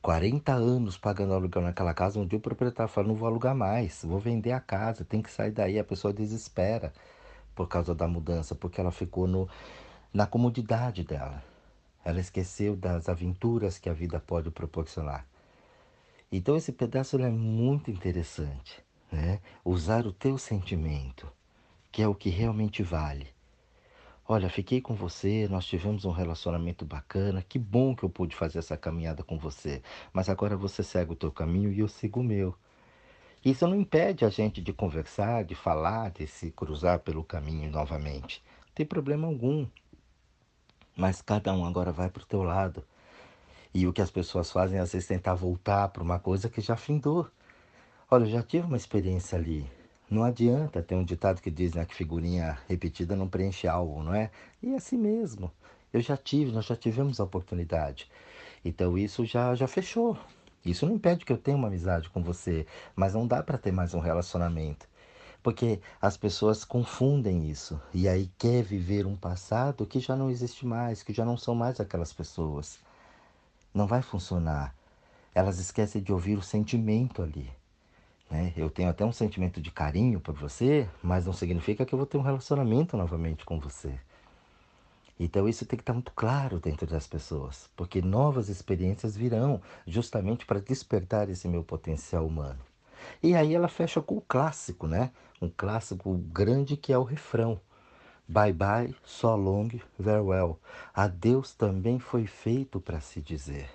40 0.00 0.52
anos 0.52 0.96
pagando 0.96 1.34
aluguel 1.34 1.62
naquela 1.62 1.94
casa, 1.94 2.18
um 2.18 2.26
dia 2.26 2.38
o 2.38 2.42
proprietário 2.42 2.92
fala, 2.92 3.08
não 3.08 3.14
vou 3.14 3.28
alugar 3.28 3.54
mais, 3.54 4.02
vou 4.04 4.18
vender 4.18 4.52
a 4.52 4.60
casa, 4.60 5.04
tem 5.04 5.22
que 5.22 5.30
sair 5.30 5.52
daí. 5.52 5.78
A 5.78 5.84
pessoa 5.84 6.12
desespera 6.12 6.92
por 7.54 7.68
causa 7.68 7.94
da 7.94 8.08
mudança, 8.08 8.54
porque 8.54 8.80
ela 8.80 8.90
ficou 8.90 9.26
no, 9.28 9.48
na 10.12 10.26
comodidade 10.26 11.04
dela. 11.04 11.44
Ela 12.04 12.20
esqueceu 12.20 12.74
das 12.74 13.08
aventuras 13.08 13.78
que 13.78 13.88
a 13.88 13.92
vida 13.92 14.18
pode 14.18 14.50
proporcionar. 14.50 15.26
Então 16.32 16.56
esse 16.56 16.72
pedaço 16.72 17.16
é 17.18 17.30
muito 17.30 17.90
interessante 17.90 18.82
né? 19.12 19.40
Usar 19.64 20.06
o 20.06 20.12
teu 20.12 20.38
sentimento, 20.38 21.30
que 21.92 22.02
é 22.02 22.08
o 22.08 22.14
que 22.14 22.30
realmente 22.30 22.82
vale. 22.82 23.28
Olha, 24.26 24.48
fiquei 24.48 24.80
com 24.80 24.94
você, 24.94 25.46
nós 25.48 25.66
tivemos 25.66 26.04
um 26.04 26.10
relacionamento 26.10 26.84
bacana, 26.84 27.42
que 27.42 27.58
bom 27.58 27.94
que 27.94 28.02
eu 28.02 28.08
pude 28.08 28.34
fazer 28.34 28.60
essa 28.60 28.76
caminhada 28.76 29.22
com 29.22 29.38
você, 29.38 29.82
mas 30.12 30.28
agora 30.28 30.56
você 30.56 30.82
segue 30.82 31.12
o 31.12 31.16
teu 31.16 31.30
caminho 31.30 31.72
e 31.72 31.80
eu 31.80 31.88
sigo 31.88 32.20
o 32.20 32.24
meu. 32.24 32.56
Isso 33.44 33.66
não 33.66 33.74
impede 33.74 34.24
a 34.24 34.30
gente 34.30 34.62
de 34.62 34.72
conversar, 34.72 35.44
de 35.44 35.56
falar, 35.56 36.12
de 36.12 36.26
se 36.28 36.52
cruzar 36.52 37.00
pelo 37.00 37.24
caminho 37.24 37.70
novamente. 37.70 38.42
Não 38.66 38.72
tem 38.72 38.86
problema 38.86 39.26
algum. 39.26 39.66
Mas 40.96 41.20
cada 41.20 41.52
um 41.52 41.66
agora 41.66 41.90
vai 41.90 42.08
para 42.08 42.22
o 42.22 42.26
teu 42.26 42.44
lado. 42.44 42.84
E 43.74 43.86
o 43.86 43.92
que 43.92 44.00
as 44.00 44.10
pessoas 44.12 44.52
fazem 44.52 44.78
às 44.78 44.92
vezes 44.92 45.08
tentar 45.08 45.34
voltar 45.34 45.88
para 45.88 46.02
uma 46.02 46.20
coisa 46.20 46.48
que 46.48 46.60
já 46.60 46.76
findou. 46.76 47.28
Olha, 48.14 48.24
eu 48.24 48.30
já 48.30 48.42
tive 48.42 48.66
uma 48.66 48.76
experiência 48.76 49.38
ali. 49.38 49.66
Não 50.10 50.22
adianta, 50.22 50.82
tem 50.82 50.98
um 50.98 51.02
ditado 51.02 51.40
que 51.40 51.50
diz 51.50 51.72
né, 51.72 51.86
que 51.86 51.94
figurinha 51.94 52.58
repetida 52.68 53.16
não 53.16 53.26
preenche 53.26 53.66
algo, 53.66 54.02
não 54.02 54.14
é? 54.14 54.30
E 54.62 54.74
é 54.74 54.76
assim 54.76 54.98
mesmo. 54.98 55.50
Eu 55.90 55.98
já 56.02 56.14
tive, 56.14 56.52
nós 56.52 56.66
já 56.66 56.76
tivemos 56.76 57.18
a 57.18 57.24
oportunidade. 57.24 58.10
Então 58.62 58.98
isso 58.98 59.24
já, 59.24 59.54
já 59.54 59.66
fechou. 59.66 60.18
Isso 60.62 60.84
não 60.84 60.96
impede 60.96 61.24
que 61.24 61.32
eu 61.32 61.38
tenha 61.38 61.56
uma 61.56 61.68
amizade 61.68 62.10
com 62.10 62.22
você, 62.22 62.66
mas 62.94 63.14
não 63.14 63.26
dá 63.26 63.42
para 63.42 63.56
ter 63.56 63.72
mais 63.72 63.94
um 63.94 64.00
relacionamento. 64.00 64.86
Porque 65.42 65.80
as 65.98 66.18
pessoas 66.18 66.66
confundem 66.66 67.48
isso 67.48 67.80
e 67.94 68.06
aí 68.06 68.30
quer 68.36 68.62
viver 68.62 69.06
um 69.06 69.16
passado 69.16 69.86
que 69.86 70.00
já 70.00 70.14
não 70.14 70.28
existe 70.28 70.66
mais, 70.66 71.02
que 71.02 71.14
já 71.14 71.24
não 71.24 71.38
são 71.38 71.54
mais 71.54 71.80
aquelas 71.80 72.12
pessoas. 72.12 72.78
Não 73.72 73.86
vai 73.86 74.02
funcionar. 74.02 74.74
Elas 75.34 75.58
esquecem 75.58 76.02
de 76.02 76.12
ouvir 76.12 76.36
o 76.36 76.42
sentimento 76.42 77.22
ali. 77.22 77.50
Né? 78.32 78.50
Eu 78.56 78.70
tenho 78.70 78.88
até 78.88 79.04
um 79.04 79.12
sentimento 79.12 79.60
de 79.60 79.70
carinho 79.70 80.18
por 80.18 80.34
você, 80.34 80.88
mas 81.02 81.26
não 81.26 81.34
significa 81.34 81.84
que 81.84 81.92
eu 81.92 81.98
vou 81.98 82.06
ter 82.06 82.16
um 82.16 82.22
relacionamento 82.22 82.96
novamente 82.96 83.44
com 83.44 83.60
você. 83.60 83.94
Então 85.20 85.46
isso 85.46 85.66
tem 85.66 85.76
que 85.76 85.82
estar 85.82 85.92
muito 85.92 86.12
claro 86.12 86.58
dentro 86.58 86.86
das 86.86 87.06
pessoas, 87.06 87.68
porque 87.76 88.00
novas 88.00 88.48
experiências 88.48 89.14
virão 89.14 89.60
justamente 89.86 90.46
para 90.46 90.60
despertar 90.60 91.28
esse 91.28 91.46
meu 91.46 91.62
potencial 91.62 92.26
humano. 92.26 92.58
E 93.22 93.34
aí 93.34 93.54
ela 93.54 93.68
fecha 93.68 94.00
com 94.00 94.16
o 94.16 94.22
clássico, 94.22 94.86
né? 94.86 95.10
Um 95.38 95.50
clássico 95.54 96.14
grande 96.32 96.74
que 96.74 96.90
é 96.90 96.96
o 96.96 97.02
refrão. 97.02 97.60
Bye 98.26 98.54
bye, 98.54 98.96
so 99.04 99.36
long, 99.36 99.68
farewell. 100.02 100.58
Adeus 100.94 101.54
também 101.54 101.98
foi 101.98 102.26
feito 102.26 102.80
para 102.80 102.98
se 102.98 103.20
dizer. 103.20 103.68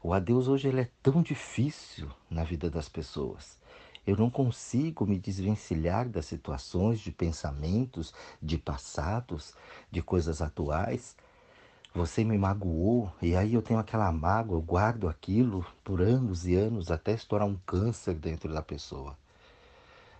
O 0.00 0.12
adeus 0.12 0.46
hoje 0.46 0.68
ele 0.68 0.82
é 0.82 0.90
tão 1.02 1.22
difícil 1.22 2.08
na 2.30 2.44
vida 2.44 2.70
das 2.70 2.88
pessoas. 2.88 3.59
Eu 4.06 4.16
não 4.16 4.30
consigo 4.30 5.06
me 5.06 5.18
desvencilhar 5.18 6.08
das 6.08 6.26
situações, 6.26 7.00
de 7.00 7.10
pensamentos, 7.10 8.14
de 8.40 8.56
passados, 8.56 9.54
de 9.90 10.02
coisas 10.02 10.40
atuais. 10.40 11.14
Você 11.94 12.24
me 12.24 12.38
magoou 12.38 13.12
e 13.20 13.36
aí 13.36 13.54
eu 13.54 13.62
tenho 13.62 13.78
aquela 13.78 14.10
mágoa, 14.10 14.56
eu 14.56 14.62
guardo 14.62 15.08
aquilo 15.08 15.66
por 15.84 16.00
anos 16.00 16.46
e 16.46 16.54
anos 16.54 16.90
até 16.90 17.12
estourar 17.12 17.46
um 17.46 17.56
câncer 17.66 18.14
dentro 18.14 18.52
da 18.52 18.62
pessoa. 18.62 19.16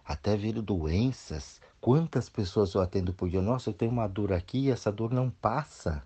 Até 0.05 0.37
vir 0.37 0.61
doenças. 0.61 1.61
Quantas 1.81 2.29
pessoas 2.29 2.75
eu 2.75 2.83
atendo 2.83 3.13
por 3.13 3.31
dia? 3.31 3.41
Nossa, 3.41 3.71
eu 3.71 3.75
tenho 3.75 3.93
uma 3.93 4.09
dor 4.09 4.33
aqui 4.33 4.67
e 4.67 4.71
essa 4.71 4.91
dor 4.93 5.13
não 5.13 5.31
passa. 5.31 6.03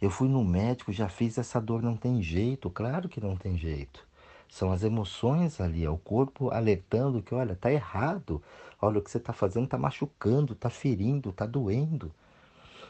Eu 0.00 0.10
fui 0.10 0.28
no 0.28 0.44
médico, 0.44 0.92
já 0.92 1.08
fiz 1.08 1.36
essa 1.36 1.60
dor, 1.60 1.82
não 1.82 1.96
tem 1.96 2.22
jeito. 2.22 2.70
Claro 2.70 3.08
que 3.08 3.20
não 3.20 3.36
tem 3.36 3.58
jeito. 3.58 4.06
São 4.54 4.70
as 4.70 4.84
emoções 4.84 5.60
ali, 5.60 5.84
é 5.84 5.90
o 5.90 5.98
corpo 5.98 6.48
alertando 6.48 7.20
que, 7.20 7.34
olha, 7.34 7.56
tá 7.56 7.72
errado. 7.72 8.40
Olha, 8.80 9.00
o 9.00 9.02
que 9.02 9.10
você 9.10 9.18
está 9.18 9.32
fazendo 9.32 9.64
está 9.64 9.76
machucando, 9.76 10.52
está 10.52 10.70
ferindo, 10.70 11.30
está 11.30 11.44
doendo. 11.44 12.14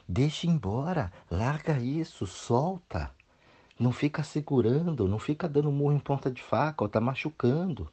Deixa 0.06 0.46
embora, 0.46 1.10
larga 1.30 1.78
isso, 1.78 2.26
solta. 2.26 3.10
Não 3.80 3.92
fica 3.92 4.22
segurando, 4.22 5.08
não 5.08 5.18
fica 5.18 5.48
dando 5.48 5.72
murro 5.72 5.94
em 5.94 5.98
ponta 5.98 6.30
de 6.30 6.42
faca, 6.42 6.84
ou 6.84 6.88
tá 6.88 7.00
machucando. 7.00 7.88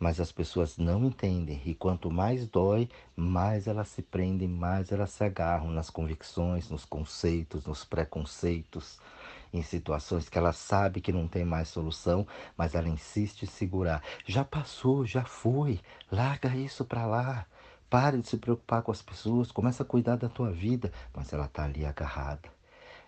Mas 0.00 0.18
as 0.18 0.32
pessoas 0.32 0.78
não 0.78 1.04
entendem 1.04 1.60
e 1.66 1.74
quanto 1.74 2.10
mais 2.10 2.48
dói, 2.48 2.88
mais 3.14 3.66
elas 3.66 3.88
se 3.88 4.00
prendem, 4.00 4.48
mais 4.48 4.90
elas 4.90 5.10
se 5.10 5.22
agarram 5.22 5.70
nas 5.70 5.90
convicções, 5.90 6.70
nos 6.70 6.86
conceitos, 6.86 7.66
nos 7.66 7.84
preconceitos 7.84 8.98
em 9.54 9.62
situações 9.62 10.28
que 10.28 10.36
ela 10.36 10.52
sabe 10.52 11.00
que 11.00 11.12
não 11.12 11.28
tem 11.28 11.44
mais 11.44 11.68
solução, 11.68 12.26
mas 12.56 12.74
ela 12.74 12.88
insiste 12.88 13.44
em 13.44 13.46
segurar. 13.46 14.02
Já 14.26 14.44
passou, 14.44 15.06
já 15.06 15.24
foi, 15.24 15.80
larga 16.10 16.54
isso 16.56 16.84
para 16.84 17.06
lá. 17.06 17.46
Pare 17.88 18.20
de 18.20 18.28
se 18.28 18.36
preocupar 18.36 18.82
com 18.82 18.90
as 18.90 19.00
pessoas, 19.00 19.52
começa 19.52 19.84
a 19.84 19.86
cuidar 19.86 20.16
da 20.16 20.28
tua 20.28 20.50
vida, 20.50 20.92
mas 21.14 21.32
ela 21.32 21.44
está 21.44 21.64
ali 21.64 21.86
agarrada. 21.86 22.48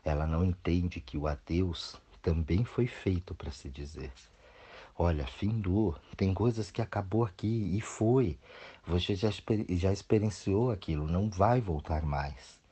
Ela 0.05 0.25
não 0.25 0.45
entende 0.45 1.01
que 1.01 1.19
o 1.19 1.27
adeus 1.27 2.01
também 2.23 2.65
foi 2.65 2.87
feito 2.87 3.35
para 3.35 3.51
se 3.51 3.69
dizer. 3.69 4.13
Olha, 4.97 5.27
findou, 5.27 5.97
tem 6.17 6.33
coisas 6.33 6.71
que 6.71 6.81
acabou 6.81 7.25
aqui 7.25 7.77
e 7.77 7.81
foi. 7.81 8.39
Você 8.87 9.17
já, 9.17 9.31
já 9.71 9.93
experienciou 9.93 10.71
aquilo, 10.71 11.09
não 11.09 11.29
vai 11.29 11.61
voltar 11.61 12.03
mais. 12.03 12.65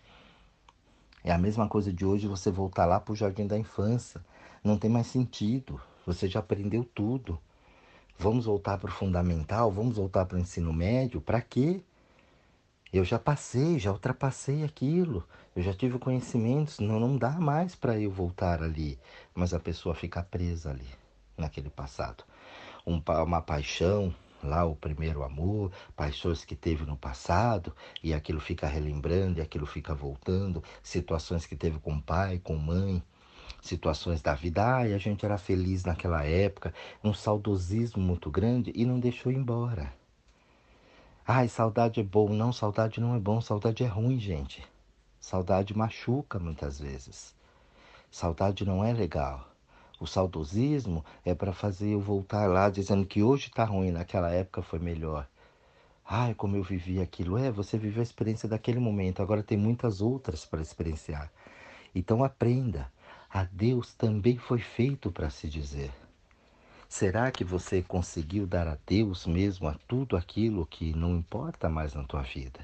É 1.24 1.32
a 1.32 1.38
mesma 1.38 1.66
coisa 1.66 1.90
de 1.90 2.04
hoje 2.04 2.28
você 2.28 2.50
voltar 2.50 2.84
lá 2.84 3.00
para 3.00 3.12
o 3.12 3.16
jardim 3.16 3.46
da 3.46 3.58
infância. 3.58 4.20
Não 4.62 4.76
tem 4.76 4.90
mais 4.90 5.06
sentido. 5.06 5.80
Você 6.04 6.28
já 6.28 6.40
aprendeu 6.40 6.84
tudo. 6.84 7.38
Vamos 8.18 8.44
voltar 8.44 8.76
para 8.76 8.90
o 8.90 8.92
fundamental? 8.92 9.72
Vamos 9.72 9.96
voltar 9.96 10.26
para 10.26 10.36
o 10.36 10.40
ensino 10.40 10.70
médio? 10.70 11.22
Para 11.22 11.40
quê? 11.40 11.80
Eu 12.92 13.04
já 13.04 13.18
passei, 13.18 13.78
já 13.78 13.90
ultrapassei 13.90 14.64
aquilo. 14.64 15.26
Eu 15.56 15.62
já 15.62 15.72
tive 15.72 15.98
conhecimentos. 15.98 16.78
Não, 16.78 17.00
não 17.00 17.16
dá 17.16 17.30
mais 17.30 17.74
para 17.74 17.98
eu 17.98 18.10
voltar 18.10 18.62
ali. 18.62 18.98
Mas 19.34 19.54
a 19.54 19.58
pessoa 19.58 19.94
fica 19.94 20.22
presa 20.22 20.72
ali, 20.72 20.88
naquele 21.38 21.70
passado. 21.70 22.22
Um, 22.86 23.02
uma 23.24 23.40
paixão, 23.40 24.14
lá 24.44 24.64
o 24.64 24.76
primeiro 24.76 25.22
amor, 25.22 25.72
paixões 25.96 26.44
que 26.44 26.54
teve 26.54 26.84
no 26.84 26.96
passado, 26.96 27.74
e 28.02 28.14
aquilo 28.14 28.40
fica 28.40 28.66
relembrando, 28.66 29.38
e 29.38 29.42
aquilo 29.42 29.66
fica 29.66 29.94
voltando, 29.94 30.62
situações 30.82 31.46
que 31.46 31.56
teve 31.56 31.78
com 31.78 32.00
pai, 32.00 32.38
com 32.38 32.56
mãe, 32.56 33.02
situações 33.60 34.20
da 34.20 34.34
vida, 34.34 34.62
ai, 34.62 34.92
a 34.92 34.98
gente 34.98 35.24
era 35.24 35.38
feliz 35.38 35.84
naquela 35.84 36.24
época, 36.24 36.72
um 37.02 37.14
saudosismo 37.14 38.02
muito 38.02 38.30
grande 38.30 38.72
e 38.74 38.84
não 38.84 39.00
deixou 39.00 39.32
embora. 39.32 39.92
Ai, 41.26 41.48
saudade 41.48 42.00
é 42.00 42.02
bom. 42.02 42.28
Não, 42.28 42.52
saudade 42.52 43.00
não 43.00 43.14
é 43.14 43.18
bom, 43.18 43.40
saudade 43.40 43.82
é 43.82 43.86
ruim, 43.86 44.18
gente. 44.18 44.62
Saudade 45.18 45.74
machuca 45.74 46.38
muitas 46.38 46.78
vezes. 46.78 47.34
Saudade 48.10 48.62
não 48.66 48.84
é 48.84 48.92
legal. 48.92 49.53
O 49.98 50.06
saudosismo 50.06 51.04
é 51.24 51.34
para 51.34 51.52
fazer 51.52 51.90
eu 51.90 52.00
voltar 52.00 52.48
lá 52.48 52.68
dizendo 52.68 53.06
que 53.06 53.22
hoje 53.22 53.46
está 53.48 53.64
ruim, 53.64 53.90
naquela 53.90 54.30
época 54.30 54.62
foi 54.62 54.78
melhor. 54.78 55.26
Ai, 56.06 56.34
como 56.34 56.56
eu 56.56 56.62
vivi 56.62 57.00
aquilo. 57.00 57.38
É, 57.38 57.50
você 57.50 57.78
viveu 57.78 58.00
a 58.00 58.02
experiência 58.02 58.48
daquele 58.48 58.78
momento, 58.78 59.22
agora 59.22 59.42
tem 59.42 59.56
muitas 59.56 60.00
outras 60.00 60.44
para 60.44 60.60
experienciar. 60.60 61.30
Então 61.94 62.22
aprenda. 62.22 62.92
A 63.30 63.44
Deus 63.44 63.94
também 63.94 64.36
foi 64.36 64.58
feito 64.58 65.10
para 65.10 65.30
se 65.30 65.48
dizer. 65.48 65.90
Será 66.88 67.30
que 67.32 67.42
você 67.42 67.82
conseguiu 67.82 68.46
dar 68.46 68.68
a 68.68 68.78
Deus 68.86 69.26
mesmo 69.26 69.66
a 69.66 69.74
tudo 69.88 70.16
aquilo 70.16 70.66
que 70.66 70.94
não 70.94 71.16
importa 71.16 71.68
mais 71.68 71.94
na 71.94 72.04
tua 72.04 72.22
vida? 72.22 72.60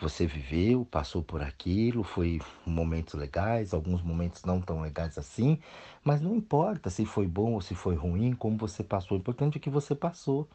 Você 0.00 0.26
viveu, 0.26 0.86
passou 0.86 1.22
por 1.22 1.42
aquilo, 1.42 2.02
foi 2.02 2.40
momentos 2.64 3.12
legais, 3.12 3.74
alguns 3.74 4.00
momentos 4.00 4.44
não 4.44 4.58
tão 4.58 4.80
legais 4.80 5.18
assim, 5.18 5.58
mas 6.02 6.22
não 6.22 6.34
importa 6.34 6.88
se 6.88 7.04
foi 7.04 7.26
bom 7.26 7.52
ou 7.52 7.60
se 7.60 7.74
foi 7.74 7.96
ruim, 7.96 8.32
como 8.32 8.56
você 8.56 8.82
passou, 8.82 9.18
o 9.18 9.20
importante 9.20 9.58
é 9.58 9.60
que 9.60 9.68
você 9.68 9.94
passou. 9.94 10.48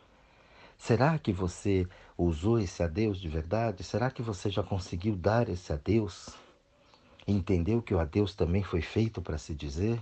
Será 0.75 1.19
que 1.19 1.31
você 1.31 1.87
usou 2.17 2.59
esse 2.59 2.81
adeus 2.81 3.21
de 3.21 3.29
verdade? 3.29 3.83
Será 3.83 4.09
que 4.09 4.23
você 4.23 4.49
já 4.49 4.63
conseguiu 4.63 5.15
dar 5.15 5.47
esse 5.47 5.71
adeus? 5.71 6.29
Entendeu 7.27 7.83
que 7.83 7.93
o 7.93 7.99
adeus 7.99 8.33
também 8.33 8.63
foi 8.63 8.81
feito 8.81 9.21
para 9.21 9.37
se 9.37 9.53
dizer? 9.53 10.01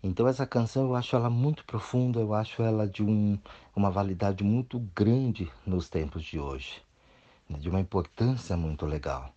Então 0.00 0.28
essa 0.28 0.46
canção 0.46 0.84
eu 0.84 0.94
acho 0.94 1.16
ela 1.16 1.28
muito 1.28 1.64
profunda, 1.64 2.20
eu 2.20 2.32
acho 2.32 2.62
ela 2.62 2.86
de 2.86 3.02
um, 3.02 3.36
uma 3.74 3.90
validade 3.90 4.44
muito 4.44 4.78
grande 4.94 5.50
nos 5.66 5.88
tempos 5.88 6.22
de 6.22 6.38
hoje 6.38 6.80
de 7.48 7.68
uma 7.68 7.80
importância 7.80 8.56
muito 8.56 8.86
legal, 8.86 9.34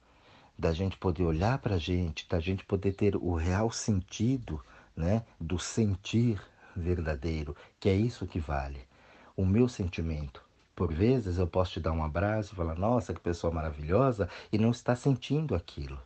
da 0.57 0.71
gente 0.71 0.97
poder 0.97 1.23
olhar 1.23 1.59
para 1.59 1.75
a 1.75 1.79
gente, 1.79 2.27
da 2.27 2.39
gente 2.39 2.65
poder 2.65 2.93
ter 2.93 3.15
o 3.15 3.33
real 3.35 3.71
sentido 3.71 4.61
né, 4.95 5.23
do 5.39 5.59
sentir 5.59 6.41
verdadeiro, 6.75 7.55
que 7.79 7.89
é 7.89 7.95
isso 7.95 8.25
que 8.25 8.39
vale. 8.39 8.87
O 9.35 9.45
meu 9.45 9.67
sentimento. 9.67 10.43
Por 10.75 10.93
vezes 10.93 11.37
eu 11.37 11.47
posso 11.47 11.73
te 11.73 11.79
dar 11.79 11.91
um 11.91 12.03
abraço 12.03 12.53
e 12.53 12.55
falar, 12.55 12.75
nossa, 12.75 13.13
que 13.13 13.19
pessoa 13.19 13.53
maravilhosa, 13.53 14.29
e 14.51 14.57
não 14.57 14.71
está 14.71 14.95
sentindo 14.95 15.55
aquilo. 15.55 15.99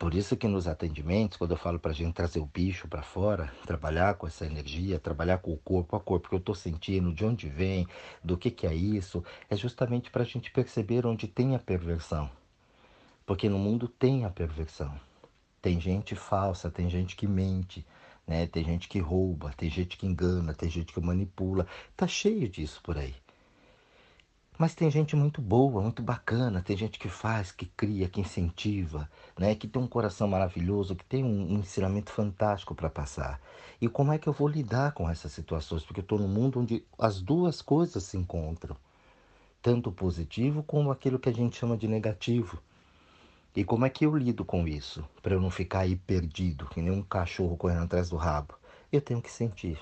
Por 0.00 0.14
isso 0.14 0.34
que 0.34 0.48
nos 0.48 0.66
atendimentos, 0.66 1.36
quando 1.36 1.50
eu 1.50 1.58
falo 1.58 1.78
para 1.78 1.90
a 1.90 1.94
gente 1.94 2.14
trazer 2.14 2.40
o 2.40 2.46
bicho 2.46 2.88
para 2.88 3.02
fora, 3.02 3.52
trabalhar 3.66 4.14
com 4.14 4.26
essa 4.26 4.46
energia, 4.46 4.98
trabalhar 4.98 5.36
com 5.36 5.52
o 5.52 5.58
corpo 5.58 5.94
a 5.94 6.00
corpo, 6.00 6.30
que 6.30 6.34
eu 6.34 6.38
estou 6.38 6.54
sentindo, 6.54 7.12
de 7.12 7.22
onde 7.22 7.50
vem, 7.50 7.86
do 8.24 8.38
que, 8.38 8.50
que 8.50 8.66
é 8.66 8.74
isso, 8.74 9.22
é 9.50 9.54
justamente 9.54 10.10
para 10.10 10.22
a 10.22 10.24
gente 10.24 10.50
perceber 10.50 11.04
onde 11.04 11.28
tem 11.28 11.54
a 11.54 11.58
perversão. 11.58 12.30
Porque 13.26 13.46
no 13.46 13.58
mundo 13.58 13.88
tem 13.88 14.24
a 14.24 14.30
perversão. 14.30 14.98
Tem 15.60 15.78
gente 15.78 16.16
falsa, 16.16 16.70
tem 16.70 16.88
gente 16.88 17.14
que 17.14 17.26
mente, 17.26 17.86
né? 18.26 18.46
Tem 18.46 18.64
gente 18.64 18.88
que 18.88 19.00
rouba, 19.00 19.52
tem 19.54 19.68
gente 19.68 19.98
que 19.98 20.06
engana, 20.06 20.54
tem 20.54 20.70
gente 20.70 20.94
que 20.94 21.00
manipula. 21.02 21.66
Tá 21.94 22.06
cheio 22.06 22.48
disso 22.48 22.80
por 22.82 22.96
aí. 22.96 23.14
Mas 24.60 24.74
tem 24.74 24.90
gente 24.90 25.16
muito 25.16 25.40
boa, 25.40 25.80
muito 25.80 26.02
bacana, 26.02 26.60
tem 26.60 26.76
gente 26.76 26.98
que 26.98 27.08
faz, 27.08 27.50
que 27.50 27.64
cria, 27.64 28.10
que 28.10 28.20
incentiva, 28.20 29.10
né? 29.38 29.54
que 29.54 29.66
tem 29.66 29.80
um 29.80 29.86
coração 29.86 30.28
maravilhoso, 30.28 30.94
que 30.94 31.02
tem 31.06 31.24
um, 31.24 31.54
um 31.54 31.58
ensinamento 31.60 32.12
fantástico 32.12 32.74
para 32.74 32.90
passar. 32.90 33.40
E 33.80 33.88
como 33.88 34.12
é 34.12 34.18
que 34.18 34.28
eu 34.28 34.34
vou 34.34 34.46
lidar 34.46 34.92
com 34.92 35.08
essas 35.08 35.32
situações? 35.32 35.82
Porque 35.82 36.00
eu 36.00 36.02
estou 36.02 36.18
num 36.18 36.28
mundo 36.28 36.60
onde 36.60 36.84
as 36.98 37.22
duas 37.22 37.62
coisas 37.62 38.04
se 38.04 38.18
encontram, 38.18 38.76
tanto 39.62 39.88
o 39.88 39.94
positivo 39.94 40.62
como 40.62 40.90
aquilo 40.90 41.18
que 41.18 41.30
a 41.30 41.34
gente 41.34 41.56
chama 41.56 41.74
de 41.74 41.88
negativo. 41.88 42.62
E 43.56 43.64
como 43.64 43.86
é 43.86 43.88
que 43.88 44.04
eu 44.04 44.14
lido 44.14 44.44
com 44.44 44.68
isso? 44.68 45.02
Para 45.22 45.32
eu 45.32 45.40
não 45.40 45.50
ficar 45.50 45.80
aí 45.80 45.96
perdido, 45.96 46.66
que 46.66 46.82
nem 46.82 46.92
um 46.92 47.02
cachorro 47.02 47.56
correndo 47.56 47.84
atrás 47.84 48.10
do 48.10 48.16
rabo. 48.16 48.52
Eu 48.92 49.00
tenho 49.00 49.22
que 49.22 49.32
sentir 49.32 49.78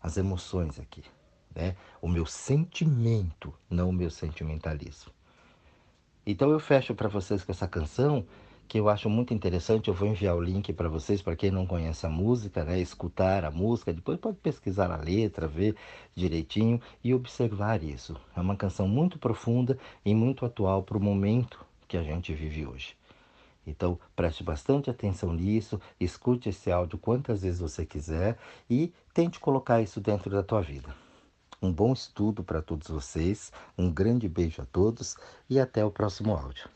as 0.00 0.16
emoções 0.16 0.78
aqui 0.78 1.02
né? 1.54 1.76
o 2.00 2.08
meu 2.08 2.26
sentimento, 2.26 3.52
não 3.70 3.88
o 3.90 3.92
meu 3.92 4.10
sentimentalismo. 4.10 5.12
Então 6.26 6.50
eu 6.50 6.58
fecho 6.58 6.94
para 6.94 7.08
vocês 7.08 7.44
com 7.44 7.52
essa 7.52 7.68
canção 7.68 8.24
que 8.66 8.78
eu 8.78 8.88
acho 8.88 9.08
muito 9.10 9.34
interessante. 9.34 9.88
Eu 9.88 9.94
vou 9.94 10.08
enviar 10.08 10.34
o 10.34 10.40
link 10.40 10.72
para 10.72 10.88
vocês, 10.88 11.20
para 11.20 11.36
quem 11.36 11.50
não 11.50 11.66
conhece 11.66 12.06
a 12.06 12.08
música, 12.08 12.64
né? 12.64 12.80
escutar 12.80 13.44
a 13.44 13.50
música. 13.50 13.92
Depois 13.92 14.18
pode 14.18 14.38
pesquisar 14.38 14.90
a 14.90 14.96
letra, 14.96 15.46
ver 15.46 15.76
direitinho 16.14 16.80
e 17.02 17.14
observar 17.14 17.82
isso. 17.82 18.16
É 18.36 18.40
uma 18.40 18.56
canção 18.56 18.88
muito 18.88 19.18
profunda 19.18 19.78
e 20.04 20.14
muito 20.14 20.44
atual 20.46 20.82
para 20.82 20.98
o 20.98 21.02
momento 21.02 21.64
que 21.86 21.96
a 21.96 22.02
gente 22.02 22.32
vive 22.32 22.66
hoje. 22.66 22.96
Então 23.66 23.98
preste 24.14 24.42
bastante 24.42 24.90
atenção 24.90 25.32
nisso, 25.32 25.80
escute 25.98 26.50
esse 26.50 26.70
áudio 26.70 26.98
quantas 26.98 27.42
vezes 27.42 27.60
você 27.60 27.86
quiser 27.86 28.36
e 28.68 28.92
tente 29.12 29.40
colocar 29.40 29.80
isso 29.80 30.00
dentro 30.00 30.30
da 30.30 30.42
tua 30.42 30.60
vida. 30.60 31.03
Um 31.64 31.72
bom 31.72 31.94
estudo 31.94 32.44
para 32.44 32.60
todos 32.60 32.88
vocês, 32.88 33.50
um 33.78 33.90
grande 33.90 34.28
beijo 34.28 34.60
a 34.60 34.66
todos 34.66 35.16
e 35.48 35.58
até 35.58 35.82
o 35.82 35.90
próximo 35.90 36.36
áudio. 36.36 36.68